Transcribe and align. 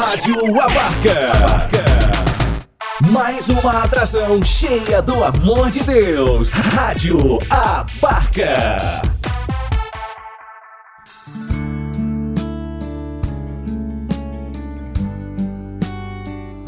Rádio 0.00 0.38
Abarca. 0.62 1.68
Mais 3.10 3.48
uma 3.48 3.82
atração 3.82 4.40
cheia 4.44 5.02
do 5.02 5.24
amor 5.24 5.72
de 5.72 5.82
Deus. 5.82 6.52
Rádio 6.52 7.18
Abarca. 7.50 9.02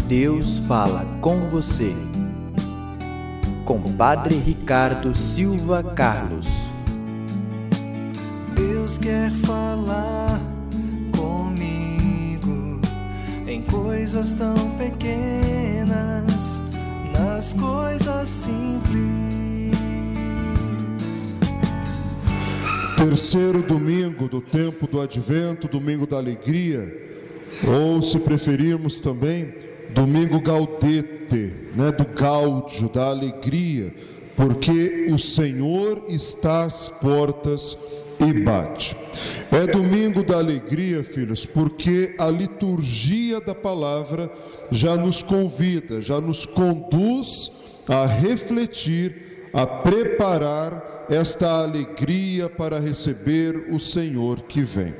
Deus 0.09 0.59
fala 0.67 1.07
com 1.21 1.47
você. 1.47 1.95
Com 3.65 3.81
Padre 3.97 4.35
Ricardo 4.39 5.17
Silva 5.17 5.85
Carlos. 5.85 6.49
Deus 8.57 8.99
quer 8.99 9.31
falar 9.47 10.50
coisas 13.71 14.35
tão 14.35 14.55
pequenas, 14.77 16.61
nas 17.15 17.55
coisas 17.55 18.29
simples. 18.29 19.77
Terceiro 22.97 23.63
domingo 23.63 24.29
do 24.29 24.41
tempo 24.41 24.87
do 24.87 25.01
advento, 25.01 25.69
domingo 25.69 26.07
da 26.07 26.19
alegria, 26.19 26.93
ou 27.67 28.03
se 28.03 28.19
preferirmos 28.19 29.01
também, 29.01 29.55
domingo 29.95 30.41
gaudete, 30.41 31.55
né, 31.75 31.93
do 31.93 32.05
gáudio, 32.05 32.89
da 32.89 33.07
alegria, 33.09 33.95
porque 34.37 35.07
o 35.11 35.19
Senhor 35.19 36.05
está 36.09 36.65
às 36.65 36.89
portas 36.89 37.79
e 38.21 38.33
bate. 38.33 38.97
É 39.51 39.67
domingo 39.67 40.23
da 40.23 40.37
alegria, 40.37 41.03
filhos, 41.03 41.47
porque 41.47 42.15
a 42.19 42.29
liturgia 42.29 43.41
da 43.41 43.55
palavra 43.55 44.31
já 44.71 44.97
nos 44.97 45.23
convida, 45.23 46.01
já 46.01 46.21
nos 46.21 46.47
conduz 46.47 47.51
a 47.89 48.07
refletir, 48.07 49.49
a 49.53 49.67
preparar 49.67 51.07
esta 51.11 51.63
alegria 51.63 52.49
para 52.49 52.79
receber 52.79 53.67
o 53.71 53.81
Senhor 53.81 54.43
que 54.43 54.63
vem. 54.63 54.95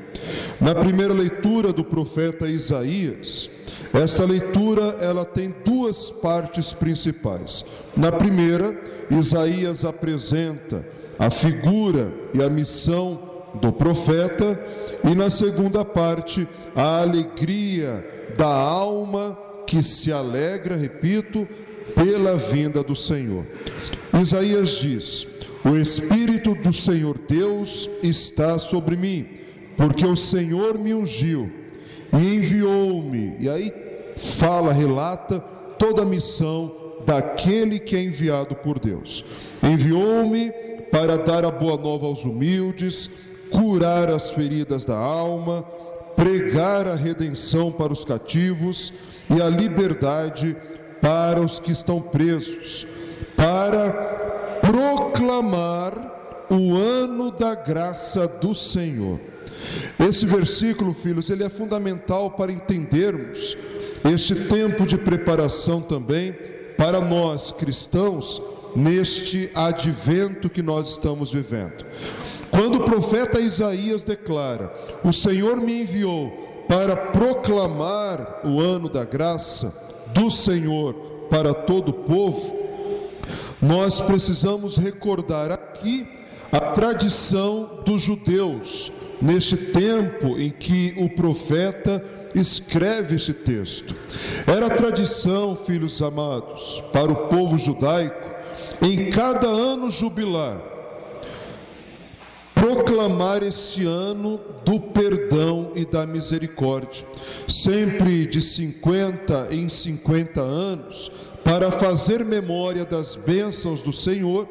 Na 0.59 0.75
primeira 0.75 1.13
leitura 1.13 1.71
do 1.71 1.85
profeta 1.85 2.49
Isaías, 2.49 3.49
essa 3.93 4.25
leitura 4.25 4.97
ela 4.99 5.23
tem 5.23 5.55
duas 5.63 6.11
partes 6.11 6.73
principais. 6.73 7.63
Na 7.95 8.11
primeira, 8.11 8.77
Isaías 9.09 9.85
apresenta 9.85 10.85
a 11.21 11.29
figura 11.29 12.11
e 12.33 12.41
a 12.41 12.49
missão 12.49 13.19
do 13.53 13.71
profeta, 13.71 14.59
e 15.03 15.13
na 15.13 15.29
segunda 15.29 15.85
parte, 15.85 16.47
a 16.75 17.01
alegria 17.01 18.03
da 18.35 18.47
alma 18.47 19.37
que 19.67 19.83
se 19.83 20.11
alegra, 20.11 20.75
repito, 20.75 21.47
pela 21.93 22.37
vinda 22.37 22.81
do 22.81 22.95
Senhor. 22.95 23.45
Isaías 24.19 24.69
diz: 24.79 25.27
O 25.63 25.77
Espírito 25.77 26.55
do 26.55 26.73
Senhor 26.73 27.19
Deus 27.27 27.87
está 28.01 28.57
sobre 28.57 28.97
mim, 28.97 29.27
porque 29.77 30.07
o 30.07 30.17
Senhor 30.17 30.79
me 30.79 30.91
ungiu 30.91 31.51
e 32.13 32.35
enviou-me. 32.35 33.35
E 33.39 33.47
aí 33.47 33.71
fala, 34.15 34.73
relata 34.73 35.39
toda 35.77 36.01
a 36.01 36.05
missão 36.05 36.75
daquele 37.05 37.79
que 37.79 37.95
é 37.95 38.01
enviado 38.01 38.55
por 38.55 38.79
Deus. 38.79 39.23
Enviou-me 39.61 40.51
para 40.91 41.17
dar 41.17 41.45
a 41.45 41.51
boa 41.51 41.77
nova 41.77 42.05
aos 42.05 42.25
humildes, 42.25 43.09
curar 43.49 44.09
as 44.09 44.29
feridas 44.29 44.85
da 44.85 44.97
alma, 44.97 45.63
pregar 46.15 46.87
a 46.87 46.95
redenção 46.95 47.71
para 47.71 47.93
os 47.93 48.03
cativos 48.03 48.93
e 49.33 49.41
a 49.41 49.49
liberdade 49.49 50.55
para 51.01 51.41
os 51.41 51.59
que 51.59 51.71
estão 51.71 52.01
presos, 52.01 52.85
para 53.35 53.89
proclamar 54.61 56.45
o 56.49 56.75
ano 56.75 57.31
da 57.31 57.55
graça 57.55 58.27
do 58.27 58.53
Senhor. 58.53 59.19
Esse 59.99 60.25
versículo, 60.25 60.93
filhos, 60.93 61.29
ele 61.29 61.43
é 61.43 61.49
fundamental 61.49 62.31
para 62.31 62.51
entendermos 62.51 63.57
este 64.11 64.35
tempo 64.35 64.85
de 64.85 64.97
preparação 64.97 65.81
também 65.81 66.33
para 66.77 66.99
nós 66.99 67.51
cristãos 67.51 68.41
neste 68.75 69.51
advento 69.53 70.49
que 70.49 70.61
nós 70.61 70.89
estamos 70.89 71.31
vivendo. 71.31 71.85
Quando 72.49 72.75
o 72.75 72.83
profeta 72.83 73.39
Isaías 73.39 74.03
declara: 74.03 74.73
O 75.03 75.13
Senhor 75.13 75.57
me 75.57 75.81
enviou 75.81 76.65
para 76.67 76.95
proclamar 76.95 78.41
o 78.45 78.59
ano 78.59 78.89
da 78.89 79.03
graça 79.03 79.73
do 80.13 80.29
Senhor 80.29 80.93
para 81.29 81.53
todo 81.53 81.89
o 81.89 81.93
povo, 81.93 82.55
nós 83.61 84.01
precisamos 84.01 84.77
recordar 84.77 85.51
aqui 85.51 86.07
a 86.51 86.59
tradição 86.59 87.81
dos 87.85 88.01
judeus 88.01 88.91
neste 89.21 89.55
tempo 89.55 90.37
em 90.39 90.49
que 90.49 90.95
o 90.97 91.09
profeta 91.09 92.03
escreve 92.33 93.15
esse 93.15 93.33
texto. 93.33 93.95
Era 94.47 94.69
tradição, 94.69 95.55
filhos 95.55 96.01
amados, 96.01 96.81
para 96.91 97.11
o 97.11 97.27
povo 97.27 97.57
judaico, 97.57 98.30
em 98.81 99.09
cada 99.11 99.47
ano 99.47 99.89
jubilar, 99.89 100.59
proclamar 102.55 103.43
esse 103.43 103.85
ano 103.85 104.39
do 104.65 104.79
perdão 104.79 105.71
e 105.75 105.85
da 105.85 106.05
misericórdia, 106.05 107.05
sempre 107.47 108.25
de 108.25 108.41
50 108.41 109.49
em 109.51 109.69
50 109.69 110.41
anos, 110.41 111.11
para 111.43 111.71
fazer 111.71 112.23
memória 112.23 112.85
das 112.85 113.15
bênçãos 113.15 113.81
do 113.81 113.91
Senhor, 113.91 114.47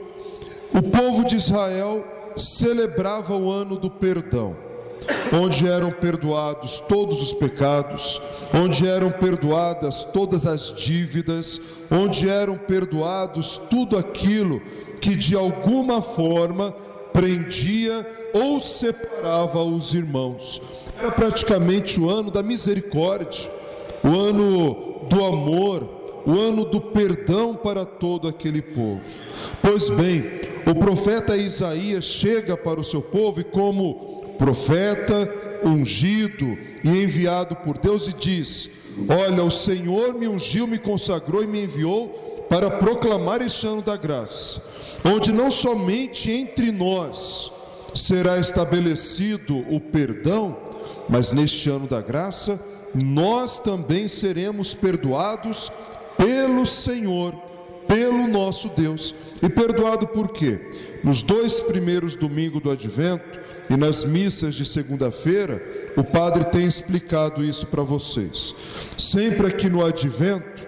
o 0.72 0.82
povo 0.82 1.24
de 1.24 1.36
Israel 1.36 2.04
celebrava 2.36 3.36
o 3.36 3.50
ano 3.50 3.76
do 3.76 3.90
perdão, 3.90 4.56
onde 5.32 5.68
eram 5.68 5.90
perdoados 5.90 6.80
todos 6.88 7.22
os 7.22 7.32
pecados, 7.32 8.20
onde 8.54 8.86
eram 8.86 9.10
perdoadas 9.10 10.04
todas 10.04 10.46
as 10.46 10.74
dívidas, 10.74 11.60
onde 11.90 12.28
eram 12.28 12.56
perdoados 12.56 13.60
tudo 13.70 13.96
aquilo 13.96 14.60
que 15.00 15.16
de 15.16 15.34
alguma 15.34 16.02
forma 16.02 16.72
prendia 17.12 18.06
ou 18.32 18.60
separava 18.60 19.62
os 19.62 19.94
irmãos. 19.94 20.60
Era 20.98 21.10
praticamente 21.10 21.98
o 22.00 22.08
ano 22.08 22.30
da 22.30 22.42
misericórdia, 22.42 23.50
o 24.04 24.08
ano 24.08 25.06
do 25.08 25.24
amor, 25.24 26.22
o 26.26 26.38
ano 26.38 26.64
do 26.64 26.80
perdão 26.80 27.54
para 27.54 27.84
todo 27.84 28.28
aquele 28.28 28.62
povo. 28.62 29.00
Pois 29.62 29.88
bem, 29.90 30.40
o 30.66 30.74
profeta 30.74 31.36
Isaías 31.36 32.04
chega 32.04 32.56
para 32.56 32.78
o 32.78 32.84
seu 32.84 33.00
povo 33.00 33.40
e, 33.40 33.44
como 33.44 34.19
profeta 34.40 35.28
ungido 35.62 36.56
e 36.82 36.88
enviado 36.88 37.54
por 37.56 37.76
Deus, 37.76 38.08
e 38.08 38.14
diz: 38.14 38.70
Olha, 39.06 39.44
o 39.44 39.50
Senhor 39.50 40.14
me 40.14 40.26
ungiu, 40.26 40.66
me 40.66 40.78
consagrou 40.78 41.44
e 41.44 41.46
me 41.46 41.64
enviou 41.64 42.46
para 42.48 42.70
proclamar 42.70 43.42
este 43.42 43.66
ano 43.66 43.82
da 43.82 43.98
graça, 43.98 44.62
onde 45.04 45.30
não 45.30 45.50
somente 45.50 46.32
entre 46.32 46.72
nós 46.72 47.52
será 47.94 48.38
estabelecido 48.38 49.58
o 49.68 49.78
perdão, 49.78 50.56
mas 51.06 51.32
neste 51.32 51.68
ano 51.68 51.86
da 51.86 52.00
graça, 52.00 52.58
nós 52.94 53.58
também 53.58 54.08
seremos 54.08 54.72
perdoados 54.72 55.70
pelo 56.16 56.66
Senhor, 56.66 57.34
pelo 57.86 58.26
nosso 58.26 58.70
Deus. 58.70 59.14
E 59.42 59.48
perdoado 59.48 60.06
por 60.06 60.28
quê? 60.28 60.60
Nos 61.04 61.22
dois 61.22 61.60
primeiros 61.60 62.14
domingos 62.14 62.62
do 62.62 62.70
advento 62.70 63.40
e 63.70 63.76
nas 63.76 64.04
missas 64.04 64.56
de 64.56 64.66
segunda-feira, 64.66 65.62
o 65.96 66.02
padre 66.02 66.44
tem 66.46 66.66
explicado 66.66 67.44
isso 67.44 67.64
para 67.66 67.84
vocês. 67.84 68.52
Sempre 68.98 69.46
aqui 69.46 69.70
no 69.70 69.86
advento, 69.86 70.66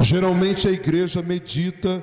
geralmente 0.00 0.68
a 0.68 0.70
igreja 0.70 1.20
medita 1.20 2.02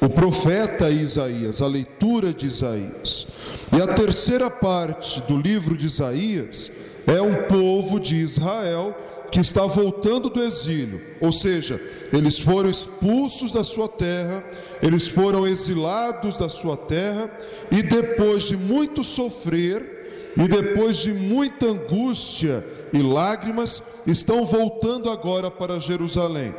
o 0.00 0.08
profeta 0.08 0.90
Isaías, 0.90 1.62
a 1.62 1.68
leitura 1.68 2.34
de 2.34 2.46
Isaías. 2.46 3.28
E 3.72 3.80
a 3.80 3.94
terceira 3.94 4.50
parte 4.50 5.20
do 5.22 5.36
livro 5.36 5.76
de 5.76 5.86
Isaías 5.86 6.72
é 7.06 7.22
um 7.22 7.44
povo 7.44 8.00
de 8.00 8.16
Israel 8.16 8.96
que 9.30 9.40
está 9.40 9.64
voltando 9.64 10.28
do 10.28 10.42
exílio, 10.42 11.00
ou 11.20 11.32
seja, 11.32 11.80
eles 12.12 12.40
foram 12.40 12.68
expulsos 12.68 13.52
da 13.52 13.62
sua 13.62 13.88
terra, 13.88 14.44
eles 14.82 15.08
foram 15.08 15.46
exilados 15.46 16.36
da 16.36 16.48
sua 16.48 16.76
terra, 16.76 17.30
e 17.70 17.82
depois 17.82 18.44
de 18.44 18.56
muito 18.56 19.04
sofrer, 19.04 19.98
e 20.36 20.48
depois 20.48 20.98
de 20.98 21.12
muita 21.12 21.66
angústia 21.66 22.64
e 22.92 23.02
lágrimas, 23.02 23.82
estão 24.06 24.44
voltando 24.44 25.10
agora 25.10 25.50
para 25.50 25.80
Jerusalém. 25.80 26.54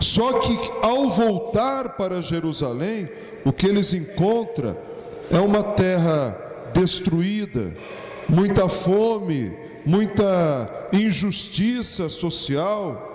Só 0.00 0.40
que 0.40 0.58
ao 0.82 1.08
voltar 1.08 1.96
para 1.96 2.22
Jerusalém, 2.22 3.08
o 3.44 3.52
que 3.52 3.66
eles 3.66 3.92
encontram 3.92 4.76
é 5.30 5.38
uma 5.38 5.62
terra 5.62 6.36
destruída, 6.74 7.74
muita 8.28 8.68
fome, 8.68 9.65
muita 9.86 10.88
injustiça 10.92 12.08
social. 12.08 13.14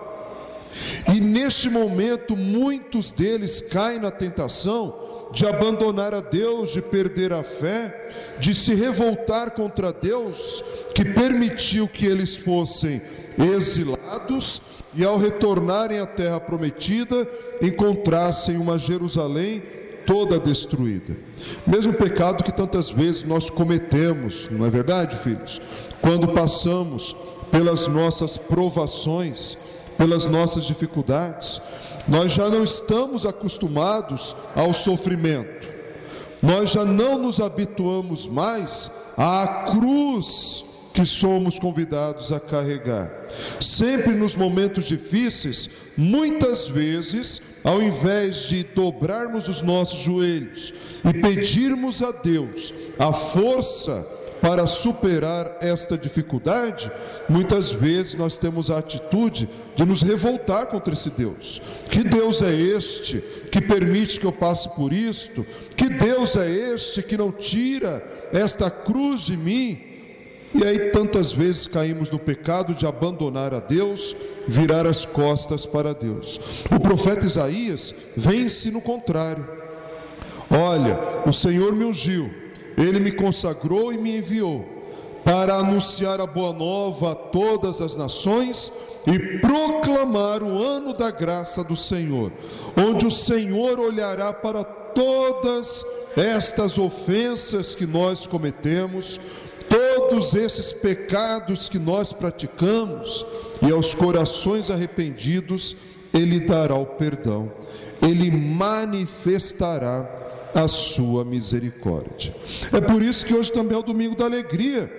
E 1.13 1.19
neste 1.19 1.69
momento, 1.69 2.35
muitos 2.35 3.11
deles 3.11 3.59
caem 3.59 3.99
na 3.99 4.09
tentação 4.09 5.29
de 5.33 5.45
abandonar 5.45 6.13
a 6.13 6.21
Deus, 6.21 6.71
de 6.71 6.81
perder 6.81 7.33
a 7.33 7.43
fé, 7.43 8.37
de 8.39 8.55
se 8.55 8.73
revoltar 8.73 9.51
contra 9.51 9.91
Deus, 9.91 10.63
que 10.95 11.03
permitiu 11.05 11.87
que 11.87 12.05
eles 12.05 12.37
fossem 12.37 13.01
exilados 13.37 14.61
e, 14.93 15.03
ao 15.03 15.17
retornarem 15.17 15.99
à 15.99 16.05
terra 16.05 16.39
prometida, 16.39 17.27
encontrassem 17.61 18.57
uma 18.57 18.79
Jerusalém 18.79 19.61
toda 20.05 20.39
destruída. 20.39 21.17
Mesmo 21.65 21.93
pecado 21.93 22.43
que 22.43 22.51
tantas 22.51 22.89
vezes 22.89 23.23
nós 23.23 23.49
cometemos, 23.49 24.47
não 24.51 24.65
é 24.65 24.69
verdade, 24.69 25.17
filhos? 25.17 25.61
Quando 26.01 26.29
passamos 26.29 27.15
pelas 27.51 27.87
nossas 27.87 28.37
provações, 28.37 29.57
pelas 29.97 30.25
nossas 30.25 30.63
dificuldades, 30.63 31.61
nós 32.07 32.31
já 32.31 32.49
não 32.49 32.63
estamos 32.63 33.25
acostumados 33.25 34.35
ao 34.55 34.73
sofrimento, 34.73 35.67
nós 36.41 36.71
já 36.71 36.83
não 36.83 37.17
nos 37.17 37.39
habituamos 37.39 38.27
mais 38.27 38.89
à 39.17 39.65
cruz 39.71 40.65
que 40.93 41.05
somos 41.05 41.57
convidados 41.59 42.31
a 42.31 42.39
carregar. 42.39 43.11
Sempre 43.59 44.13
nos 44.13 44.35
momentos 44.35 44.85
difíceis, 44.85 45.69
muitas 45.95 46.67
vezes, 46.67 47.41
ao 47.63 47.81
invés 47.81 48.47
de 48.47 48.63
dobrarmos 48.63 49.47
os 49.47 49.61
nossos 49.61 49.99
joelhos 49.99 50.73
e 51.03 51.13
pedirmos 51.21 52.01
a 52.01 52.11
Deus 52.11 52.73
a 52.97 53.13
força 53.13 54.07
para 54.41 54.65
superar 54.65 55.57
esta 55.61 55.95
dificuldade, 55.95 56.91
muitas 57.29 57.71
vezes 57.71 58.15
nós 58.15 58.39
temos 58.39 58.71
a 58.71 58.79
atitude 58.79 59.47
de 59.75 59.85
nos 59.85 60.01
revoltar 60.01 60.65
contra 60.65 60.93
esse 60.95 61.11
Deus. 61.11 61.61
Que 61.91 62.03
Deus 62.03 62.41
é 62.41 62.51
este 62.51 63.23
que 63.51 63.61
permite 63.61 64.19
que 64.19 64.25
eu 64.25 64.31
passe 64.31 64.67
por 64.69 64.91
isto? 64.91 65.45
Que 65.77 65.89
Deus 65.89 66.35
é 66.35 66.49
este 66.49 67.03
que 67.03 67.15
não 67.15 67.31
tira 67.31 68.03
esta 68.33 68.71
cruz 68.71 69.21
de 69.27 69.37
mim? 69.37 69.90
E 70.53 70.63
aí 70.63 70.91
tantas 70.91 71.31
vezes 71.31 71.67
caímos 71.67 72.09
no 72.09 72.19
pecado 72.19 72.73
de 72.73 72.85
abandonar 72.85 73.53
a 73.53 73.59
Deus, 73.59 74.15
virar 74.47 74.85
as 74.85 75.05
costas 75.05 75.65
para 75.65 75.93
Deus. 75.93 76.39
O 76.69 76.79
profeta 76.79 77.25
Isaías 77.25 77.95
vence 78.15 78.69
no 78.69 78.81
contrário. 78.81 79.47
Olha, 80.49 80.99
o 81.25 81.31
Senhor 81.31 81.73
me 81.73 81.85
ungiu 81.85 82.41
ele 82.77 82.99
me 82.99 83.11
consagrou 83.11 83.91
e 83.93 83.97
me 83.97 84.17
enviou 84.17 84.65
para 85.23 85.55
anunciar 85.55 86.19
a 86.19 86.25
boa 86.25 86.51
nova 86.51 87.11
a 87.11 87.15
todas 87.15 87.79
as 87.79 87.95
nações 87.95 88.71
e 89.05 89.37
proclamar 89.37 90.41
o 90.41 90.63
ano 90.63 90.93
da 90.93 91.11
graça 91.11 91.63
do 91.63 91.75
Senhor, 91.75 92.31
onde 92.75 93.05
o 93.05 93.11
Senhor 93.11 93.79
olhará 93.79 94.33
para 94.33 94.63
todas 94.63 95.85
estas 96.17 96.77
ofensas 96.77 97.75
que 97.75 97.85
nós 97.85 98.25
cometemos, 98.25 99.19
todos 99.71 100.33
esses 100.33 100.73
pecados 100.73 101.69
que 101.69 101.79
nós 101.79 102.11
praticamos, 102.11 103.25
e 103.65 103.71
aos 103.71 103.95
corações 103.95 104.69
arrependidos 104.69 105.77
ele 106.13 106.41
dará 106.41 106.75
o 106.75 106.85
perdão, 106.85 107.49
ele 108.01 108.29
manifestará 108.29 110.09
a 110.53 110.67
sua 110.67 111.23
misericórdia. 111.23 112.35
É 112.73 112.81
por 112.81 113.01
isso 113.01 113.25
que 113.25 113.33
hoje 113.33 113.49
também 113.53 113.77
é 113.77 113.79
o 113.79 113.83
domingo 113.83 114.13
da 114.13 114.25
alegria, 114.25 114.91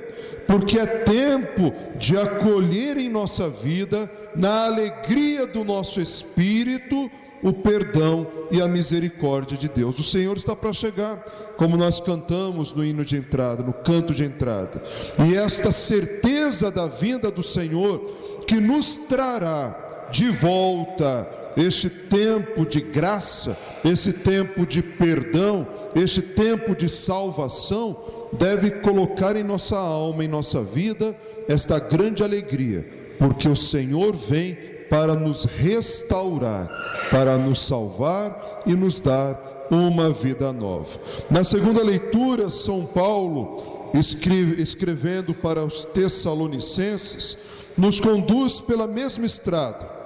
porque 0.46 0.78
é 0.78 0.86
tempo 0.86 1.74
de 1.98 2.16
acolher 2.16 2.96
em 2.96 3.10
nossa 3.10 3.50
vida, 3.50 4.10
na 4.34 4.64
alegria 4.64 5.46
do 5.46 5.62
nosso 5.64 6.00
espírito, 6.00 7.10
o 7.42 7.52
perdão 7.52 8.26
e 8.50 8.60
a 8.60 8.68
misericórdia 8.68 9.56
de 9.58 9.68
Deus. 9.68 9.98
O 9.98 10.04
Senhor 10.04 10.36
está 10.36 10.54
para 10.54 10.72
chegar, 10.72 11.16
como 11.56 11.76
nós 11.76 11.98
cantamos 11.98 12.72
no 12.72 12.84
hino 12.84 13.04
de 13.04 13.16
entrada, 13.16 13.62
no 13.62 13.72
canto 13.72 14.14
de 14.14 14.24
entrada. 14.24 14.82
E 15.26 15.34
esta 15.34 15.72
certeza 15.72 16.70
da 16.70 16.86
vinda 16.86 17.30
do 17.30 17.42
Senhor 17.42 17.98
que 18.46 18.60
nos 18.60 18.96
trará 18.96 20.08
de 20.10 20.28
volta 20.28 21.28
este 21.56 21.90
tempo 21.90 22.64
de 22.64 22.80
graça, 22.80 23.58
esse 23.84 24.12
tempo 24.12 24.66
de 24.66 24.82
perdão, 24.82 25.66
este 25.94 26.22
tempo 26.22 26.74
de 26.74 26.88
salvação, 26.88 28.30
deve 28.32 28.70
colocar 28.70 29.36
em 29.36 29.42
nossa 29.42 29.76
alma, 29.76 30.24
em 30.24 30.28
nossa 30.28 30.62
vida, 30.62 31.14
esta 31.48 31.78
grande 31.78 32.22
alegria, 32.22 32.86
porque 33.18 33.48
o 33.48 33.56
Senhor 33.56 34.14
vem 34.16 34.56
para 34.92 35.14
nos 35.14 35.44
restaurar, 35.44 36.68
para 37.10 37.38
nos 37.38 37.66
salvar 37.66 38.62
e 38.66 38.74
nos 38.74 39.00
dar 39.00 39.66
uma 39.70 40.10
vida 40.10 40.52
nova. 40.52 41.00
Na 41.30 41.42
segunda 41.44 41.82
leitura, 41.82 42.50
São 42.50 42.84
Paulo, 42.84 43.90
escreve, 43.94 44.62
escrevendo 44.62 45.32
para 45.32 45.64
os 45.64 45.86
Tessalonicenses, 45.86 47.38
nos 47.74 48.00
conduz 48.00 48.60
pela 48.60 48.86
mesma 48.86 49.24
estrada 49.24 50.02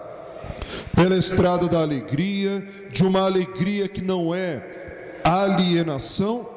pela 0.94 1.17
estrada 1.17 1.69
da 1.69 1.81
alegria, 1.81 2.67
de 2.91 3.05
uma 3.05 3.23
alegria 3.23 3.89
que 3.89 4.00
não 4.00 4.35
é 4.35 5.21
alienação, 5.25 6.49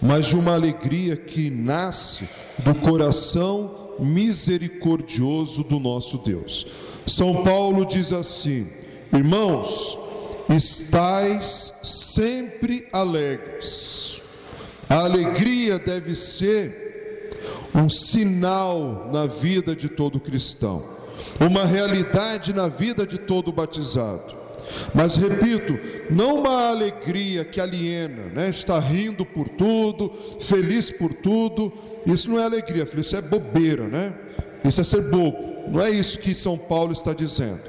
mas 0.00 0.26
de 0.26 0.36
uma 0.36 0.54
alegria 0.54 1.16
que 1.16 1.50
nasce 1.50 2.28
do 2.58 2.74
coração 2.74 3.94
misericordioso 3.98 5.62
do 5.62 5.78
nosso 5.78 6.18
Deus. 6.18 6.66
São 7.06 7.42
Paulo 7.42 7.84
diz 7.86 8.12
assim: 8.12 8.68
Irmãos, 9.12 9.98
estais 10.48 11.72
sempre 11.82 12.86
alegres. 12.92 14.20
A 14.88 14.98
alegria 15.00 15.78
deve 15.78 16.14
ser 16.14 17.30
um 17.74 17.90
sinal 17.90 19.08
na 19.12 19.26
vida 19.26 19.74
de 19.74 19.88
todo 19.88 20.20
cristão 20.20 20.96
uma 21.40 21.64
realidade 21.64 22.52
na 22.52 22.68
vida 22.68 23.06
de 23.06 23.18
todo 23.18 23.52
batizado. 23.52 24.34
Mas 24.94 25.16
repito, 25.16 25.78
não 26.10 26.40
uma 26.40 26.68
alegria 26.68 27.44
que 27.44 27.60
aliena, 27.60 28.24
né? 28.34 28.48
está 28.48 28.78
rindo 28.80 29.24
por 29.24 29.48
tudo, 29.48 30.12
feliz 30.40 30.90
por 30.90 31.12
tudo. 31.12 31.72
Isso 32.04 32.28
não 32.28 32.38
é 32.38 32.44
alegria, 32.44 32.86
filho, 32.86 33.00
isso 33.00 33.16
é 33.16 33.22
bobeira, 33.22 33.84
né? 33.84 34.12
Isso 34.64 34.80
é 34.80 34.84
ser 34.84 35.02
bobo. 35.02 35.55
Não 35.70 35.80
é 35.80 35.90
isso 35.90 36.18
que 36.18 36.34
São 36.34 36.56
Paulo 36.56 36.92
está 36.92 37.12
dizendo. 37.12 37.60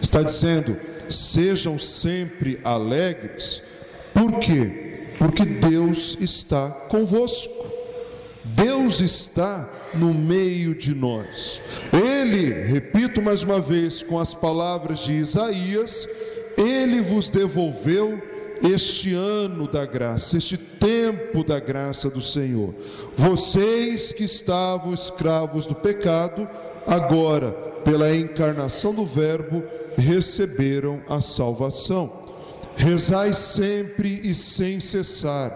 Está 0.00 0.22
dizendo: 0.22 0.76
sejam 1.08 1.78
sempre 1.78 2.58
alegres. 2.64 3.62
Por 4.12 4.38
quê? 4.40 5.06
Porque 5.18 5.44
Deus 5.44 6.16
está 6.20 6.70
convosco. 6.70 7.72
Deus 8.44 9.00
está 9.00 9.68
no 9.94 10.12
meio 10.12 10.74
de 10.74 10.94
nós. 10.94 11.60
Ele, 11.92 12.52
repito 12.64 13.22
mais 13.22 13.42
uma 13.42 13.60
vez, 13.60 14.02
com 14.02 14.18
as 14.18 14.34
palavras 14.34 15.00
de 15.00 15.12
Isaías, 15.12 16.08
ele 16.58 17.00
vos 17.00 17.30
devolveu 17.30 18.20
este 18.62 19.14
ano 19.14 19.66
da 19.66 19.84
graça, 19.84 20.38
este 20.38 20.56
tempo 20.56 21.42
da 21.44 21.58
graça 21.58 22.08
do 22.08 22.22
Senhor. 22.22 22.74
Vocês 23.16 24.12
que 24.12 24.24
estavam 24.24 24.94
escravos 24.94 25.66
do 25.66 25.74
pecado, 25.74 26.48
agora, 26.86 27.52
pela 27.84 28.14
encarnação 28.14 28.94
do 28.94 29.04
Verbo, 29.04 29.62
receberam 29.96 31.00
a 31.08 31.20
salvação. 31.20 32.12
Rezai 32.76 33.34
sempre 33.34 34.20
e 34.24 34.34
sem 34.34 34.80
cessar. 34.80 35.52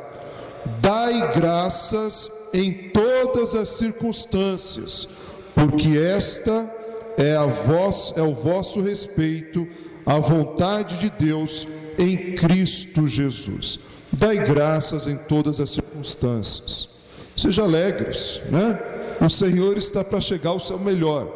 Dai 0.81 1.33
graças 1.35 2.31
em 2.53 2.91
todas 2.91 3.55
as 3.55 3.71
circunstâncias, 3.71 5.09
porque 5.55 5.97
esta 5.99 6.71
é 7.17 7.35
a 7.35 7.47
vós 7.47 8.13
é 8.17 8.23
o 8.23 8.35
vosso 8.35 8.81
respeito, 8.81 9.67
a 10.05 10.19
vontade 10.19 10.99
de 10.99 11.11
Deus 11.11 11.67
em 11.99 12.35
Cristo 12.35 13.07
Jesus. 13.07 13.79
Dai 14.13 14.45
graças 14.45 15.07
em 15.07 15.17
todas 15.17 15.61
as 15.61 15.71
circunstâncias. 15.71 16.89
Seja 17.37 17.63
alegres, 17.63 18.43
né? 18.51 18.79
O 19.21 19.31
Senhor 19.31 19.77
está 19.77 20.05
para 20.05 20.21
chegar 20.21 20.51
ao 20.51 20.61
seu 20.61 20.79
melhor. 20.79 21.29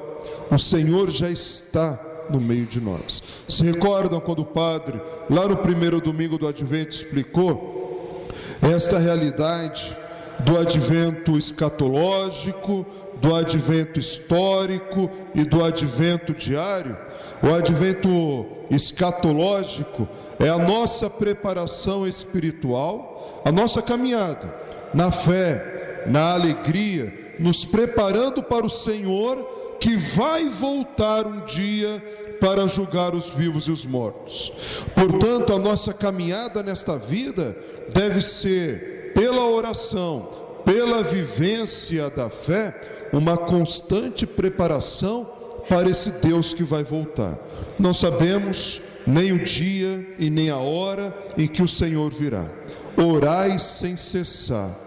O 0.51 0.59
Senhor 0.59 1.11
já 1.11 1.31
está 1.31 1.99
no 2.29 2.41
meio 2.41 2.67
de 2.67 2.81
nós. 2.81 3.23
Se 3.49 3.63
recordam 3.65 4.21
quando 4.21 4.41
o 4.41 4.45
padre, 4.45 5.01
lá 5.29 5.49
no 5.49 5.57
primeiro 5.57 6.01
domingo 6.01 6.39
do 6.39 6.47
advento, 6.47 6.95
explicou 6.95 8.29
esta 8.63 8.99
realidade 8.99 9.97
do 10.41 10.59
advento 10.59 11.37
escatológico, 11.37 12.87
do 13.21 13.35
advento 13.35 14.01
histórico 14.01 15.11
e 15.35 15.45
do 15.45 15.63
advento 15.63 16.33
diário. 16.33 16.97
O 17.43 17.53
advento 17.55 18.47
escatológico 18.71 20.09
é 20.39 20.49
a 20.49 20.59
nossa 20.59 21.11
preparação 21.11 22.07
espiritual, 22.07 23.43
a 23.45 23.53
nossa 23.53 23.83
caminhada 23.83 24.55
na 24.95 25.11
fé, 25.11 26.05
na 26.07 26.33
alegria 26.33 27.30
nos 27.41 27.65
preparando 27.65 28.43
para 28.43 28.67
o 28.67 28.71
Senhor 28.71 29.43
que 29.81 29.97
vai 29.97 30.45
voltar 30.45 31.27
um 31.27 31.41
dia 31.47 32.05
para 32.39 32.69
julgar 32.69 33.15
os 33.15 33.31
vivos 33.31 33.67
e 33.67 33.71
os 33.71 33.87
mortos. 33.87 34.53
Portanto, 34.95 35.55
a 35.55 35.59
nossa 35.59 35.95
caminhada 35.95 36.63
nesta 36.63 36.99
vida 36.99 37.57
deve 37.93 38.21
ser 38.21 39.13
pela 39.15 39.49
oração, 39.49 40.29
pela 40.65 41.03
vivência 41.03 42.11
da 42.11 42.29
fé, 42.29 43.09
uma 43.13 43.37
constante 43.37 44.27
preparação 44.27 45.29
para 45.67 45.89
esse 45.89 46.11
Deus 46.11 46.53
que 46.53 46.63
vai 46.63 46.85
voltar. 46.85 47.39
Não 47.79 47.95
sabemos 47.95 48.83
nem 49.07 49.33
o 49.33 49.43
dia 49.43 50.07
e 50.19 50.29
nem 50.29 50.51
a 50.51 50.59
hora 50.59 51.17
em 51.39 51.47
que 51.47 51.63
o 51.63 51.69
Senhor 51.69 52.13
virá. 52.13 52.51
Orai 52.97 53.59
sem 53.59 53.97
cessar, 53.97 54.79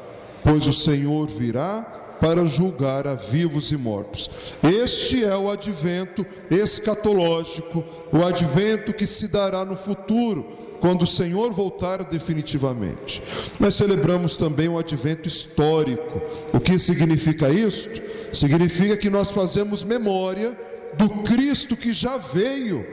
pois 0.43 0.67
o 0.67 0.73
Senhor 0.73 1.27
virá 1.27 2.02
para 2.19 2.45
julgar 2.45 3.07
a 3.07 3.15
vivos 3.15 3.71
e 3.71 3.77
mortos. 3.77 4.29
Este 4.61 5.23
é 5.23 5.35
o 5.35 5.49
advento 5.49 6.25
escatológico, 6.49 7.83
o 8.11 8.23
advento 8.23 8.93
que 8.93 9.07
se 9.07 9.27
dará 9.27 9.65
no 9.65 9.75
futuro, 9.75 10.45
quando 10.79 11.03
o 11.03 11.07
Senhor 11.07 11.51
voltar 11.53 12.03
definitivamente. 12.03 13.23
Mas 13.59 13.75
celebramos 13.75 14.35
também 14.35 14.67
o 14.67 14.77
advento 14.77 15.27
histórico. 15.27 16.21
O 16.51 16.59
que 16.59 16.77
significa 16.77 17.49
isto? 17.49 18.01
Significa 18.33 18.97
que 18.97 19.09
nós 19.09 19.31
fazemos 19.31 19.83
memória 19.83 20.57
do 20.97 21.09
Cristo 21.23 21.77
que 21.77 21.93
já 21.93 22.17
veio 22.17 22.85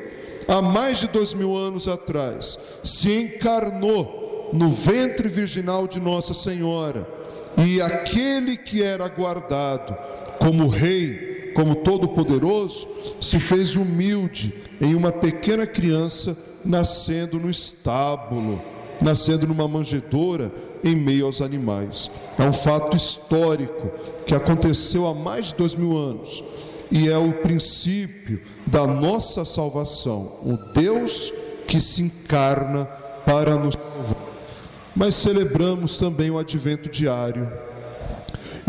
há 0.48 0.60
mais 0.60 0.98
de 0.98 1.08
dois 1.08 1.32
mil 1.32 1.56
anos 1.56 1.86
atrás, 1.86 2.58
se 2.82 3.12
encarnou 3.12 4.50
no 4.52 4.70
ventre 4.70 5.28
virginal 5.28 5.86
de 5.86 6.00
Nossa 6.00 6.34
Senhora, 6.34 7.06
e 7.56 7.80
aquele 7.80 8.56
que 8.56 8.82
era 8.82 9.08
guardado 9.08 9.96
como 10.38 10.68
rei, 10.68 11.52
como 11.54 11.76
todo-poderoso, 11.76 12.88
se 13.20 13.38
fez 13.38 13.76
humilde 13.76 14.54
em 14.80 14.94
uma 14.94 15.12
pequena 15.12 15.66
criança 15.66 16.36
nascendo 16.64 17.38
no 17.38 17.50
estábulo, 17.50 18.60
nascendo 19.00 19.46
numa 19.46 19.68
manjedoura 19.68 20.52
em 20.82 20.96
meio 20.96 21.26
aos 21.26 21.40
animais. 21.40 22.10
É 22.38 22.42
um 22.42 22.52
fato 22.52 22.96
histórico 22.96 23.90
que 24.26 24.34
aconteceu 24.34 25.06
há 25.06 25.14
mais 25.14 25.46
de 25.46 25.56
dois 25.56 25.74
mil 25.74 25.96
anos 25.96 26.42
e 26.90 27.08
é 27.08 27.18
o 27.18 27.32
princípio 27.32 28.40
da 28.66 28.86
nossa 28.86 29.44
salvação, 29.44 30.38
o 30.42 30.56
Deus 30.72 31.32
que 31.66 31.80
se 31.80 32.02
encarna 32.02 32.86
para 33.24 33.56
nos 33.56 33.74
salvar. 33.74 34.29
Mas 35.00 35.14
celebramos 35.14 35.96
também 35.96 36.30
o 36.30 36.38
advento 36.38 36.90
diário, 36.90 37.50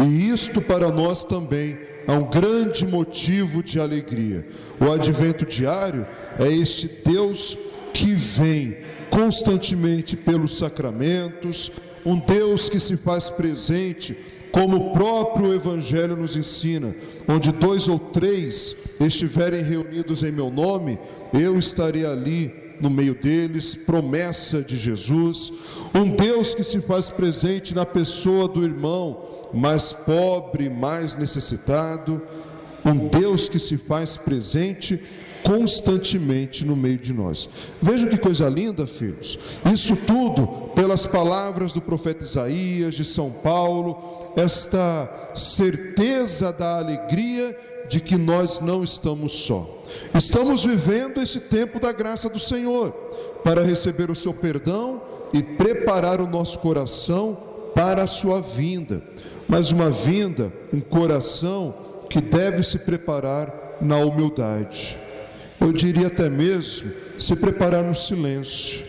e 0.01 0.29
isto 0.29 0.61
para 0.61 0.89
nós 0.89 1.25
também 1.25 1.77
é 2.07 2.13
um 2.13 2.23
grande 2.23 2.85
motivo 2.85 3.61
de 3.61 3.77
alegria. 3.81 4.47
O 4.79 4.89
advento 4.89 5.45
diário 5.45 6.07
é 6.39 6.49
este 6.49 6.87
Deus 7.03 7.57
que 7.93 8.13
vem 8.13 8.77
constantemente 9.09 10.15
pelos 10.15 10.57
sacramentos, 10.57 11.69
um 12.05 12.17
Deus 12.17 12.69
que 12.69 12.79
se 12.79 12.95
faz 12.95 13.29
presente 13.29 14.17
como 14.53 14.77
o 14.77 14.93
próprio 14.93 15.53
Evangelho 15.53 16.15
nos 16.15 16.37
ensina, 16.37 16.95
onde 17.27 17.51
dois 17.51 17.89
ou 17.89 17.99
três 17.99 18.73
estiverem 19.01 19.63
reunidos 19.63 20.23
em 20.23 20.31
meu 20.31 20.49
nome, 20.49 20.97
eu 21.33 21.59
estarei 21.59 22.05
ali 22.05 22.60
no 22.81 22.89
meio 22.89 23.13
deles, 23.15 23.75
promessa 23.75 24.61
de 24.61 24.75
Jesus, 24.75 25.53
um 25.93 26.09
Deus 26.09 26.55
que 26.55 26.63
se 26.63 26.81
faz 26.81 27.09
presente 27.09 27.75
na 27.75 27.85
pessoa 27.85 28.47
do 28.47 28.63
irmão 28.63 29.29
mais 29.53 29.93
pobre, 29.93 30.69
mais 30.69 31.15
necessitado, 31.15 32.21
um 32.83 33.07
Deus 33.07 33.47
que 33.47 33.59
se 33.59 33.77
faz 33.77 34.17
presente 34.17 35.01
constantemente 35.43 36.63
no 36.63 36.75
meio 36.75 36.97
de 36.97 37.13
nós. 37.13 37.49
Vejam 37.81 38.09
que 38.09 38.17
coisa 38.17 38.47
linda, 38.47 38.85
filhos. 38.85 39.39
Isso 39.73 39.95
tudo 39.95 40.47
pelas 40.75 41.05
palavras 41.05 41.73
do 41.73 41.81
profeta 41.81 42.23
Isaías, 42.23 42.95
de 42.95 43.03
São 43.03 43.31
Paulo, 43.31 44.31
esta 44.35 45.31
certeza 45.35 46.53
da 46.53 46.77
alegria 46.77 47.57
de 47.91 47.99
que 47.99 48.17
nós 48.17 48.59
não 48.59 48.83
estamos 48.83 49.33
só. 49.33 49.83
Estamos 50.15 50.63
vivendo 50.63 51.21
esse 51.21 51.39
tempo 51.39 51.79
da 51.79 51.91
graça 51.91 52.27
do 52.27 52.39
Senhor 52.39 52.91
para 53.43 53.61
receber 53.61 54.09
o 54.09 54.15
seu 54.15 54.33
perdão 54.33 55.01
e 55.31 55.43
preparar 55.43 56.19
o 56.21 56.27
nosso 56.27 56.57
coração 56.59 57.37
para 57.75 58.03
a 58.03 58.07
sua 58.07 58.41
vinda. 58.41 59.03
Mas 59.47 59.71
uma 59.71 59.91
vinda, 59.91 60.51
um 60.73 60.79
coração 60.79 61.75
que 62.09 62.21
deve 62.21 62.63
se 62.63 62.79
preparar 62.79 63.77
na 63.81 63.97
humildade 63.97 64.97
eu 65.61 65.71
diria 65.71 66.07
até 66.07 66.27
mesmo, 66.27 66.91
se 67.19 67.35
preparar 67.35 67.83
no 67.83 67.93
silêncio, 67.93 68.83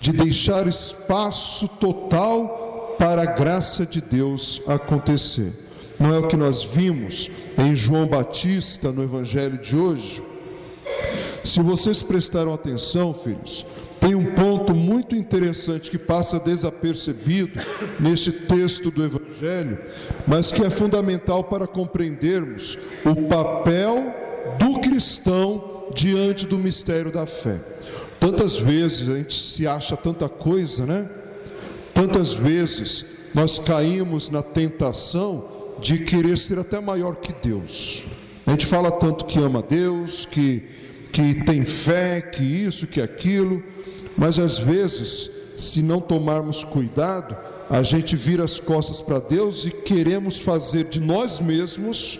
de 0.00 0.12
deixar 0.12 0.66
espaço 0.66 1.68
total 1.68 2.96
para 2.98 3.22
a 3.22 3.26
graça 3.26 3.86
de 3.86 4.00
Deus 4.00 4.60
acontecer. 4.66 5.52
Não 5.98 6.14
é 6.14 6.18
o 6.18 6.28
que 6.28 6.36
nós 6.36 6.62
vimos 6.62 7.28
em 7.58 7.74
João 7.74 8.06
Batista 8.06 8.92
no 8.92 9.02
Evangelho 9.02 9.58
de 9.58 9.74
hoje? 9.74 10.22
Se 11.44 11.60
vocês 11.60 12.02
prestaram 12.02 12.54
atenção, 12.54 13.12
filhos, 13.12 13.66
tem 14.00 14.14
um 14.14 14.32
ponto 14.34 14.74
muito 14.74 15.16
interessante 15.16 15.90
que 15.90 15.98
passa 15.98 16.38
desapercebido 16.38 17.60
neste 17.98 18.30
texto 18.30 18.90
do 18.92 19.04
Evangelho, 19.04 19.78
mas 20.26 20.52
que 20.52 20.62
é 20.62 20.70
fundamental 20.70 21.42
para 21.44 21.66
compreendermos 21.66 22.78
o 23.04 23.28
papel 23.28 24.14
do 24.58 24.78
cristão 24.80 25.88
diante 25.94 26.46
do 26.46 26.58
mistério 26.58 27.10
da 27.10 27.26
fé. 27.26 27.60
Tantas 28.20 28.56
vezes 28.56 29.08
a 29.08 29.16
gente 29.16 29.34
se 29.34 29.66
acha 29.66 29.96
tanta 29.96 30.28
coisa, 30.28 30.86
né? 30.86 31.08
Tantas 31.92 32.34
vezes 32.34 33.04
nós 33.34 33.58
caímos 33.58 34.30
na 34.30 34.42
tentação 34.42 35.57
de 35.80 35.98
querer 35.98 36.36
ser 36.38 36.58
até 36.58 36.80
maior 36.80 37.16
que 37.16 37.32
Deus. 37.32 38.04
A 38.46 38.50
gente 38.50 38.66
fala 38.66 38.90
tanto 38.90 39.26
que 39.26 39.38
ama 39.38 39.62
Deus, 39.62 40.26
que, 40.26 40.64
que 41.12 41.44
tem 41.44 41.64
fé, 41.64 42.20
que 42.20 42.42
isso, 42.42 42.86
que 42.86 43.00
aquilo, 43.00 43.62
mas 44.16 44.38
às 44.38 44.58
vezes, 44.58 45.30
se 45.56 45.82
não 45.82 46.00
tomarmos 46.00 46.64
cuidado, 46.64 47.36
a 47.68 47.82
gente 47.82 48.16
vira 48.16 48.44
as 48.44 48.58
costas 48.58 49.00
para 49.00 49.18
Deus 49.18 49.66
e 49.66 49.70
queremos 49.70 50.40
fazer 50.40 50.84
de 50.84 51.00
nós 51.00 51.38
mesmos 51.38 52.18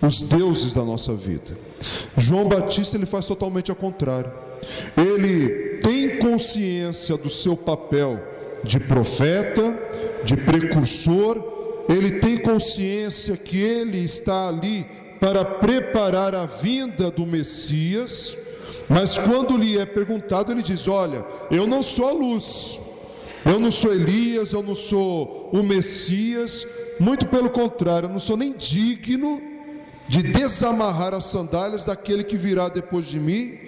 os 0.00 0.22
deuses 0.22 0.72
da 0.72 0.84
nossa 0.84 1.14
vida. 1.14 1.58
João 2.16 2.48
Batista 2.48 2.96
ele 2.96 3.06
faz 3.06 3.26
totalmente 3.26 3.70
ao 3.70 3.76
contrário. 3.76 4.30
Ele 4.96 5.78
tem 5.78 6.18
consciência 6.18 7.16
do 7.16 7.30
seu 7.30 7.56
papel 7.56 8.20
de 8.62 8.78
profeta, 8.78 9.76
de 10.24 10.36
precursor, 10.36 11.55
ele 11.88 12.18
tem 12.18 12.36
consciência 12.36 13.36
que 13.36 13.58
ele 13.58 14.04
está 14.04 14.48
ali 14.48 14.86
para 15.20 15.44
preparar 15.44 16.34
a 16.34 16.46
vinda 16.46 17.10
do 17.10 17.26
Messias, 17.26 18.36
mas 18.88 19.18
quando 19.18 19.56
lhe 19.56 19.78
é 19.78 19.86
perguntado, 19.86 20.52
ele 20.52 20.62
diz: 20.62 20.86
Olha, 20.86 21.24
eu 21.50 21.66
não 21.66 21.82
sou 21.82 22.08
a 22.08 22.12
luz, 22.12 22.78
eu 23.44 23.58
não 23.58 23.70
sou 23.70 23.92
Elias, 23.92 24.52
eu 24.52 24.62
não 24.62 24.74
sou 24.74 25.50
o 25.52 25.62
Messias, 25.62 26.66
muito 26.98 27.26
pelo 27.26 27.50
contrário, 27.50 28.06
eu 28.08 28.12
não 28.12 28.20
sou 28.20 28.36
nem 28.36 28.52
digno 28.52 29.40
de 30.08 30.22
desamarrar 30.22 31.14
as 31.14 31.24
sandálias 31.26 31.84
daquele 31.84 32.22
que 32.22 32.36
virá 32.36 32.68
depois 32.68 33.06
de 33.06 33.18
mim 33.18 33.58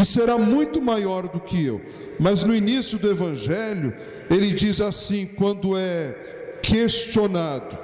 e 0.00 0.04
será 0.04 0.36
muito 0.36 0.82
maior 0.82 1.28
do 1.28 1.38
que 1.38 1.64
eu. 1.64 1.80
Mas 2.18 2.42
no 2.42 2.54
início 2.54 2.98
do 2.98 3.08
Evangelho, 3.10 3.94
ele 4.30 4.52
diz 4.52 4.80
assim: 4.80 5.26
quando 5.26 5.76
é 5.76 6.43
questionado, 6.64 7.76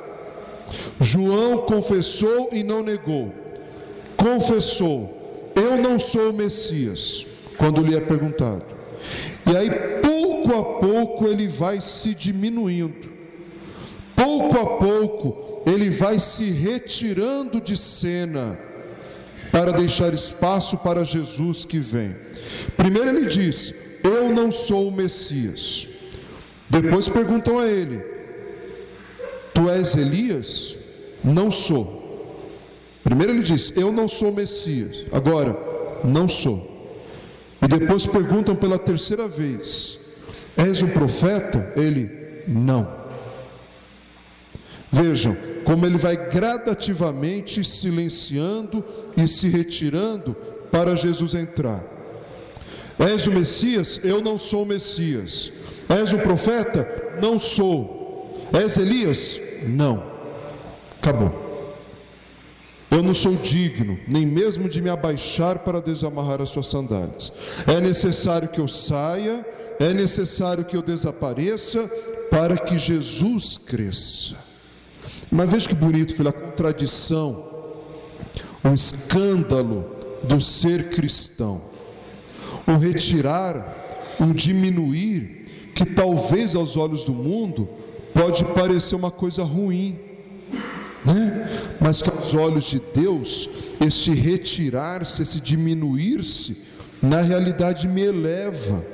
João 1.00 1.58
confessou 1.58 2.48
e 2.50 2.62
não 2.62 2.82
negou, 2.82 3.32
confessou, 4.16 5.52
eu 5.54 5.76
não 5.76 5.98
sou 5.98 6.30
o 6.30 6.32
Messias, 6.32 7.26
quando 7.58 7.82
lhe 7.82 7.94
é 7.94 8.00
perguntado. 8.00 8.64
E 9.46 9.56
aí, 9.56 9.70
pouco 10.02 10.56
a 10.56 10.80
pouco, 10.80 11.26
ele 11.26 11.46
vai 11.46 11.80
se 11.80 12.14
diminuindo, 12.14 13.08
pouco 14.16 14.58
a 14.58 14.78
pouco, 14.78 15.62
ele 15.66 15.90
vai 15.90 16.18
se 16.18 16.50
retirando 16.50 17.60
de 17.60 17.76
cena 17.76 18.58
para 19.52 19.72
deixar 19.72 20.14
espaço 20.14 20.78
para 20.78 21.04
Jesus 21.04 21.64
que 21.64 21.78
vem. 21.78 22.16
Primeiro 22.76 23.08
ele 23.08 23.26
diz: 23.26 23.74
Eu 24.02 24.30
não 24.30 24.50
sou 24.50 24.88
o 24.88 24.92
Messias. 24.92 25.88
Depois 26.68 27.08
perguntam 27.08 27.58
a 27.58 27.66
ele: 27.66 28.19
Tu 29.60 29.68
és 29.68 29.94
Elias? 29.94 30.76
Não 31.22 31.50
sou. 31.50 32.00
Primeiro 33.04 33.34
ele 33.34 33.42
diz: 33.42 33.70
Eu 33.76 33.92
não 33.92 34.08
sou 34.08 34.32
Messias. 34.32 35.04
Agora, 35.12 35.54
não 36.02 36.26
sou. 36.26 36.66
E 37.60 37.68
depois 37.68 38.06
perguntam 38.06 38.56
pela 38.56 38.78
terceira 38.78 39.28
vez: 39.28 39.98
És 40.56 40.80
um 40.80 40.88
profeta? 40.88 41.74
Ele: 41.76 42.10
Não. 42.48 43.00
Vejam, 44.90 45.36
como 45.62 45.84
ele 45.84 45.98
vai 45.98 46.16
gradativamente 46.30 47.62
silenciando 47.62 48.82
e 49.14 49.28
se 49.28 49.50
retirando 49.50 50.34
para 50.72 50.96
Jesus 50.96 51.34
entrar. 51.34 51.84
És 52.98 53.26
o 53.26 53.30
Messias? 53.30 54.00
Eu 54.02 54.22
não 54.22 54.38
sou 54.38 54.62
o 54.62 54.66
Messias. 54.66 55.52
És 55.86 56.14
o 56.14 56.18
profeta? 56.18 56.88
Não 57.20 57.38
sou. 57.38 58.48
És 58.54 58.78
Elias? 58.78 59.49
Não. 59.66 60.02
Acabou. 60.98 61.50
Eu 62.90 63.02
não 63.02 63.14
sou 63.14 63.36
digno, 63.36 63.98
nem 64.08 64.26
mesmo 64.26 64.68
de 64.68 64.82
me 64.82 64.90
abaixar 64.90 65.60
para 65.60 65.80
desamarrar 65.80 66.42
as 66.42 66.50
suas 66.50 66.66
sandálias. 66.66 67.32
É 67.66 67.80
necessário 67.80 68.48
que 68.48 68.60
eu 68.60 68.66
saia, 68.66 69.46
é 69.78 69.94
necessário 69.94 70.64
que 70.64 70.76
eu 70.76 70.82
desapareça 70.82 71.86
para 72.30 72.56
que 72.56 72.76
Jesus 72.76 73.56
cresça. 73.56 74.34
Mas 75.30 75.48
veja 75.48 75.68
que 75.68 75.74
bonito, 75.74 76.14
filho, 76.14 76.28
a 76.28 76.32
contradição, 76.32 77.48
o 78.64 78.74
escândalo 78.74 79.96
do 80.24 80.40
ser 80.40 80.90
cristão, 80.90 81.62
o 82.66 82.76
retirar, 82.76 84.16
o 84.18 84.34
diminuir, 84.34 85.70
que 85.74 85.86
talvez 85.86 86.56
aos 86.56 86.76
olhos 86.76 87.04
do 87.04 87.14
mundo 87.14 87.68
pode 88.20 88.44
parecer 88.44 88.94
uma 88.94 89.10
coisa 89.10 89.42
ruim, 89.42 89.98
né? 91.02 91.48
mas 91.80 92.02
que 92.02 92.10
aos 92.10 92.34
olhos 92.34 92.66
de 92.66 92.78
Deus, 92.94 93.48
esse 93.80 94.10
retirar-se, 94.10 95.22
esse 95.22 95.40
diminuir-se, 95.40 96.58
na 97.00 97.22
realidade 97.22 97.88
me 97.88 98.02
eleva, 98.02 98.84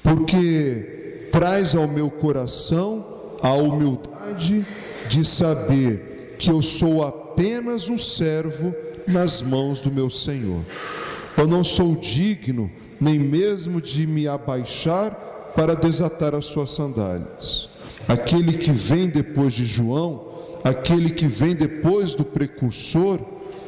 porque 0.00 1.28
traz 1.32 1.74
ao 1.74 1.88
meu 1.88 2.08
coração 2.08 3.36
a 3.42 3.52
humildade 3.52 4.64
de 5.08 5.24
saber 5.24 6.36
que 6.38 6.50
eu 6.50 6.62
sou 6.62 7.02
apenas 7.02 7.88
um 7.88 7.98
servo 7.98 8.72
nas 9.08 9.42
mãos 9.42 9.80
do 9.80 9.90
meu 9.90 10.08
Senhor. 10.08 10.64
Eu 11.36 11.48
não 11.48 11.64
sou 11.64 11.96
digno 11.96 12.70
nem 13.00 13.18
mesmo 13.18 13.80
de 13.80 14.06
me 14.06 14.28
abaixar 14.28 15.10
para 15.56 15.74
desatar 15.74 16.32
as 16.32 16.44
suas 16.44 16.70
sandálias. 16.70 17.70
Aquele 18.08 18.54
que 18.58 18.72
vem 18.72 19.08
depois 19.08 19.52
de 19.52 19.64
João, 19.64 20.28
aquele 20.64 21.10
que 21.10 21.26
vem 21.26 21.54
depois 21.54 22.14
do 22.14 22.24
precursor, 22.24 23.20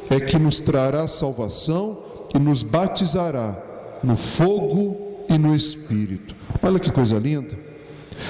é 0.09 0.19
que 0.19 0.37
nos 0.37 0.59
trará 0.59 1.07
salvação 1.07 2.03
e 2.33 2.39
nos 2.39 2.63
batizará 2.63 3.61
no 4.03 4.17
fogo 4.17 5.25
e 5.29 5.37
no 5.37 5.55
Espírito. 5.55 6.35
Olha 6.61 6.79
que 6.79 6.91
coisa 6.91 7.17
linda. 7.17 7.57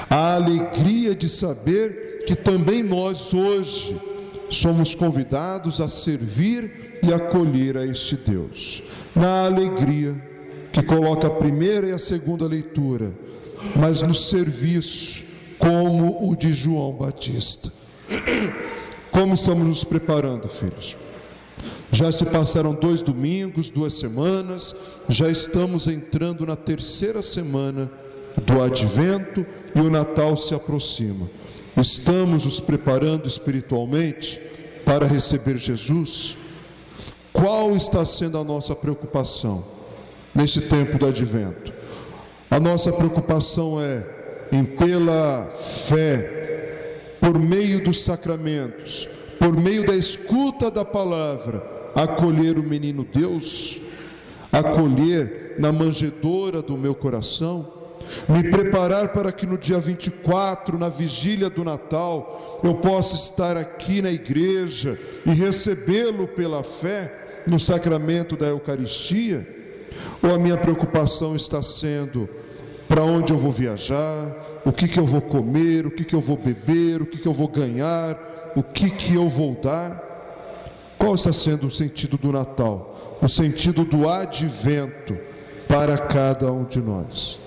A 0.10 0.36
alegria 0.36 1.16
de 1.16 1.28
saber 1.28 2.24
que 2.26 2.36
também 2.36 2.84
nós 2.84 3.34
hoje 3.34 4.00
somos 4.50 4.96
convidados 4.96 5.82
a 5.82 5.90
servir 5.90 7.00
e 7.04 7.14
acolher 7.14 7.78
a 7.78 7.86
este 7.86 8.16
Deus. 8.16 8.84
Na 9.16 9.46
alegria 9.46 10.16
que 10.72 10.82
coloca 10.82 11.28
a 11.28 11.32
primeira 11.32 11.88
e 11.88 11.92
a 11.92 12.00
segunda 12.00 12.48
leitura, 12.48 13.14
mas 13.76 14.02
no 14.02 14.16
serviço 14.16 15.24
como 15.64 16.30
o 16.30 16.36
de 16.36 16.52
João 16.52 16.92
Batista. 16.92 17.72
Como 19.10 19.34
estamos 19.34 19.66
nos 19.66 19.84
preparando, 19.86 20.50
filhos? 20.50 20.98
Já 21.90 22.12
se 22.12 22.26
passaram 22.26 22.74
dois 22.74 23.02
domingos, 23.02 23.70
duas 23.70 23.94
semanas, 23.94 24.76
já 25.08 25.30
estamos 25.30 25.88
entrando 25.88 26.46
na 26.46 26.58
terceira 26.58 27.22
semana 27.22 27.90
do 28.46 28.62
advento 28.62 29.46
e 29.74 29.80
o 29.80 29.90
Natal 29.90 30.36
se 30.36 30.54
aproxima. 30.54 31.30
Estamos 31.78 32.44
nos 32.44 32.60
preparando 32.60 33.26
espiritualmente 33.26 34.42
para 34.84 35.08
receber 35.08 35.58
Jesus? 35.58 36.36
Qual 37.32 37.74
está 37.78 38.06
sendo 38.06 38.38
a 38.38 38.44
nossa 38.44 38.76
preocupação 38.76 39.64
nesse 40.36 40.60
tempo 40.62 40.98
do 40.98 41.06
advento? 41.06 41.72
A 42.52 42.60
nossa 42.60 42.92
preocupação 42.92 43.80
é 43.80 44.23
em 44.52 44.64
pela 44.64 45.52
fé, 45.56 46.98
por 47.20 47.40
meio 47.40 47.84
dos 47.84 48.04
sacramentos, 48.04 49.08
por 49.40 49.56
meio 49.56 49.86
da 49.86 49.96
escuta 49.96 50.70
da 50.70 50.86
palavra, 50.86 51.64
acolher 51.96 52.58
o 52.58 52.64
menino 52.64 53.04
Deus, 53.04 53.80
acolher 54.52 55.56
na 55.58 55.72
manjedoura 55.72 56.62
do 56.62 56.78
meu 56.78 56.96
coração 56.96 57.84
me 58.28 58.44
preparar 58.50 59.10
para 59.10 59.32
que 59.32 59.46
no 59.46 59.58
dia 59.58 59.80
24, 59.80 60.78
na 60.78 60.90
vigília 60.90 61.50
do 61.50 61.64
Natal, 61.64 62.60
eu 62.64 62.76
possa 62.76 63.16
estar 63.16 63.58
aqui 63.58 64.02
na 64.02 64.12
igreja 64.12 65.00
e 65.26 65.32
recebê-lo 65.32 66.28
pela 66.28 66.64
fé 66.64 67.44
no 67.48 67.60
sacramento 67.60 68.36
da 68.36 68.48
Eucaristia? 68.48 69.48
Ou 70.22 70.34
a 70.34 70.38
minha 70.38 70.58
preocupação 70.58 71.36
está 71.36 71.62
sendo 71.62 72.30
para 72.94 73.04
onde 73.04 73.34
eu 73.34 73.40
vou 73.40 73.52
viajar, 73.52 74.62
o 74.64 74.72
que, 74.72 74.88
que 74.88 75.00
eu 75.00 75.06
vou 75.06 75.20
comer, 75.20 75.88
o 75.88 75.90
que, 75.90 76.04
que 76.04 76.14
eu 76.14 76.22
vou 76.22 76.38
beber, 76.38 77.02
o 77.02 77.08
que, 77.08 77.18
que 77.18 77.28
eu 77.28 77.34
vou 77.34 77.48
ganhar, 77.48 78.52
o 78.56 78.62
que, 78.62 78.88
que 78.88 79.16
eu 79.16 79.28
vou 79.28 79.56
dar? 79.60 80.94
Qual 80.96 81.16
está 81.16 81.34
sendo 81.34 81.66
o 81.66 81.72
sentido 81.72 82.20
do 82.20 82.32
Natal? 82.32 83.18
O 83.20 83.28
sentido 83.28 83.84
do 83.84 84.08
advento 84.08 85.18
para 85.68 85.98
cada 85.98 86.52
um 86.52 86.64
de 86.64 86.80
nós. 86.80 87.40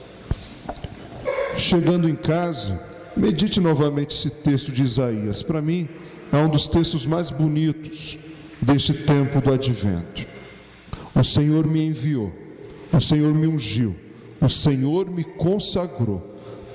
Chegando 1.57 2.09
em 2.09 2.17
casa, 2.17 2.83
medite 3.17 3.61
novamente 3.61 4.17
esse 4.17 4.31
texto 4.31 4.73
de 4.73 4.83
Isaías. 4.83 5.45
Para 5.45 5.63
mim, 5.63 5.89
é 6.33 6.39
um 6.39 6.49
dos 6.49 6.67
textos 6.67 7.07
mais 7.07 7.31
bonitos 7.31 8.19
deste 8.61 8.93
tempo 8.93 9.41
do 9.41 9.53
advento. 9.53 10.27
O 11.15 11.23
Senhor 11.23 11.69
me 11.69 11.87
enviou, 11.87 12.33
o 12.93 13.01
Senhor 13.01 13.33
me 13.33 13.47
ungiu, 13.47 13.95
o 14.41 14.49
Senhor 14.49 15.11
me 15.11 15.25
consagrou 15.25 16.23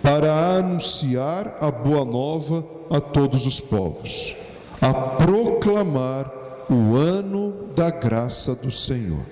para 0.01 0.57
anunciar 0.57 1.57
a 1.59 1.69
boa 1.69 2.03
nova 2.03 2.65
a 2.89 2.99
todos 2.99 3.45
os 3.45 3.59
povos, 3.59 4.35
a 4.81 4.93
proclamar 4.93 6.31
o 6.69 6.95
ano 6.95 7.69
da 7.75 7.89
graça 7.89 8.55
do 8.55 8.71
Senhor. 8.71 9.25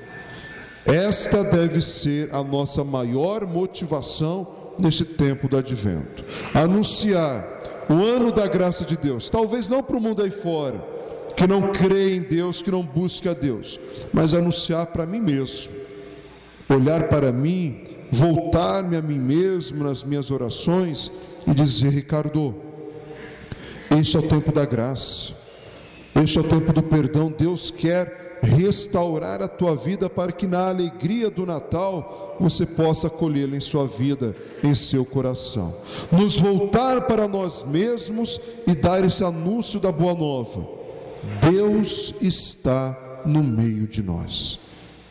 Esta 0.86 1.44
deve 1.44 1.82
ser 1.82 2.34
a 2.34 2.44
nossa 2.44 2.84
maior 2.84 3.46
motivação 3.46 4.48
neste 4.78 5.06
tempo 5.06 5.48
do 5.48 5.58
advento. 5.58 6.24
Anunciar 6.54 7.86
o 7.90 7.94
ano 7.94 8.32
da 8.32 8.48
graça 8.48 8.86
de 8.86 8.96
Deus, 8.96 9.30
talvez 9.30 9.68
não 9.68 9.84
para 9.84 9.98
o 9.98 10.02
mundo 10.02 10.22
aí 10.24 10.32
fora, 10.32 10.84
que 11.36 11.48
não 11.48 11.72
crê 11.72 12.16
em 12.16 12.22
Deus, 12.22 12.62
que 12.62 12.72
não 12.72 12.84
busca 12.84 13.32
a 13.32 13.34
Deus, 13.34 13.80
mas 14.14 14.34
anunciar 14.34 14.88
para 14.88 15.06
mim 15.06 15.20
mesmo, 15.20 15.72
olhar 16.70 17.08
para 17.08 17.32
mim, 17.32 17.82
voltar-me 18.12 18.96
a 18.96 19.02
mim 19.02 19.20
mesmo 19.20 19.84
nas 19.84 20.04
minhas 20.04 20.32
orações 20.32 21.12
e 21.48 21.54
dizer: 21.54 21.90
Ricardo, 21.90 22.56
este 24.00 24.18
é 24.18 24.20
o 24.20 24.24
tempo 24.24 24.52
da 24.52 24.66
graça, 24.66 25.34
este 26.22 26.38
é 26.38 26.42
o 26.42 26.44
tempo 26.44 26.74
do 26.74 26.84
perdão. 26.84 27.34
Deus 27.36 27.72
quer 27.72 28.40
restaurar 28.42 29.42
a 29.42 29.48
tua 29.48 29.76
vida 29.76 30.10
para 30.10 30.32
que 30.32 30.48
na 30.48 30.70
alegria 30.70 31.30
do 31.30 31.46
Natal 31.46 32.38
você 32.40 32.66
possa 32.66 33.08
acolhê-lo 33.08 33.56
em 33.56 33.60
sua 33.60 33.86
vida, 33.86 34.36
em 34.64 34.74
seu 34.74 35.04
coração. 35.04 35.76
Nos 36.12 36.38
voltar 36.38 37.02
para 37.02 37.28
nós 37.28 37.66
mesmos 37.66 38.40
e 38.66 38.74
dar 38.74 39.04
esse 39.04 39.24
anúncio 39.24 39.80
da 39.80 39.92
boa 39.92 40.14
nova. 40.14 40.66
Deus 41.52 42.14
está 42.22 43.22
no 43.26 43.44
meio 43.44 43.88
de 43.88 44.02
nós. 44.02 44.58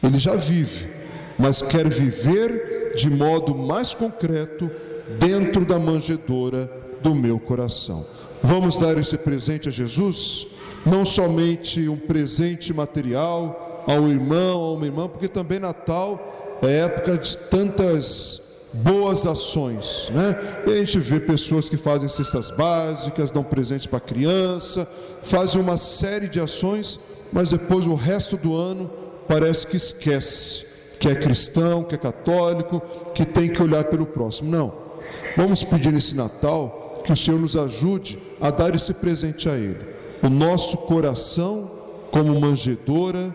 Ele 0.03 0.19
já 0.19 0.35
vive, 0.37 0.89
mas 1.39 1.61
quer 1.61 1.87
viver 1.89 2.78
de 2.95 3.11
modo 3.11 3.55
mais 3.55 3.95
concreto 3.95 4.71
dentro 5.19 5.65
da 5.65 5.79
manjedoura 5.79 6.71
do 7.03 7.15
meu 7.15 7.39
coração. 7.39 8.05
Vamos 8.43 8.79
dar 8.79 8.97
esse 8.99 9.17
presente 9.17 9.69
a 9.69 9.73
Jesus? 9.73 10.47
Não 10.85 11.05
somente 11.05 11.89
um 11.89 11.97
presente 11.97 12.73
material 12.73 13.85
ao 13.87 14.09
irmão, 14.09 14.63
a 14.63 14.73
uma 14.73 14.87
irmã, 14.87 15.09
porque 15.09 15.29
também 15.29 15.59
Natal 15.59 16.59
é 16.63 16.81
época 16.81 17.19
de 17.19 17.39
tantas 17.39 18.41
boas 18.73 19.27
ações, 19.27 20.11
né? 20.13 20.63
E 20.67 20.73
a 20.73 20.77
gente 20.77 20.99
vê 20.99 21.19
pessoas 21.19 21.69
que 21.69 21.77
fazem 21.77 22.09
cestas 22.09 22.51
básicas, 22.51 23.31
dão 23.31 23.43
presentes 23.43 23.87
para 23.87 24.01
criança, 24.01 24.87
fazem 25.23 25.61
uma 25.61 25.79
série 25.79 26.29
de 26.29 26.39
ações, 26.39 27.01
mas 27.33 27.51
depois 27.51 27.87
o 27.87 27.95
resto 27.95 28.37
do 28.37 28.55
ano 28.55 28.91
parece 29.27 29.67
que 29.67 29.77
esquece 29.77 30.68
que 30.99 31.09
é 31.09 31.15
cristão, 31.15 31.83
que 31.83 31.95
é 31.95 31.99
católico, 31.99 32.83
que 33.15 33.25
tem 33.25 33.49
que 33.51 33.63
olhar 33.63 33.85
pelo 33.85 34.07
próximo. 34.07 34.51
Não. 34.51 34.73
Vamos 35.37 35.65
pedir 35.65 35.93
nesse 35.93 36.17
Natal 36.17 37.01
que 37.05 37.13
o 37.13 37.17
Senhor 37.17 37.39
nos 37.39 37.57
ajude 37.57 38.19
a 38.41 38.51
dar 38.51 38.75
esse 38.75 38.93
presente 38.93 39.49
a 39.49 39.55
Ele. 39.55 39.81
O 40.23 40.29
nosso 40.29 40.77
coração 40.77 41.71
como 42.11 42.39
manjedora, 42.41 43.35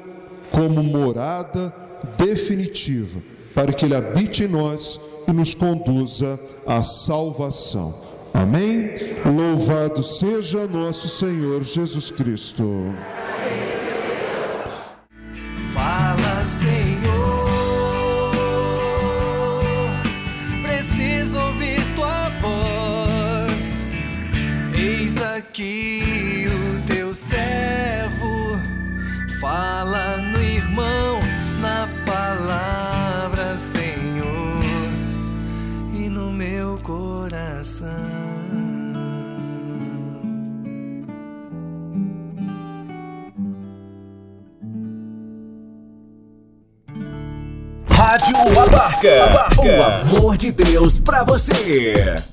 como 0.51 0.83
morada 0.83 1.73
definitiva, 2.17 3.21
para 3.55 3.71
que 3.71 3.85
Ele 3.85 3.95
habite 3.95 4.43
em 4.43 4.47
nós 4.47 4.99
e 5.27 5.31
nos 5.31 5.55
conduza 5.55 6.39
à 6.65 6.83
salvação. 6.83 7.95
Amém? 8.33 8.91
Louvado 9.25 10.03
seja 10.03 10.65
nosso 10.65 11.07
Senhor 11.07 11.63
Jesus 11.63 12.09
Cristo. 12.09 12.93
De 50.43 50.51
Deus 50.51 50.99
pra 50.99 51.23
você. 51.23 52.32